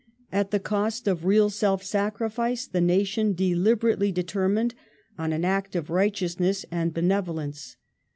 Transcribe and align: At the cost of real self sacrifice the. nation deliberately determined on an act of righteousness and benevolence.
At 0.31 0.49
the 0.49 0.59
cost 0.59 1.07
of 1.07 1.25
real 1.25 1.51
self 1.51 1.83
sacrifice 1.83 2.65
the. 2.65 2.81
nation 2.81 3.33
deliberately 3.33 4.11
determined 4.11 4.73
on 5.15 5.31
an 5.31 5.45
act 5.45 5.75
of 5.75 5.91
righteousness 5.91 6.65
and 6.71 6.91
benevolence. 6.91 7.75